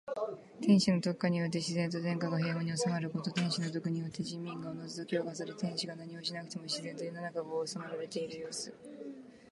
[0.59, 3.29] 天子の徳化によって自然と天下が平穏に収まること。
[3.29, 8.73] 天子の徳によって人民がおのずと教化されて、天子が何をしなくても自然と世の中が治められているようす。